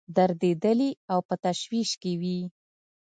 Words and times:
دردېدلي 0.15 0.91
او 1.11 1.19
په 1.27 1.35
تشویش 1.45 1.89
کې 2.01 2.13
وي. 2.21 2.39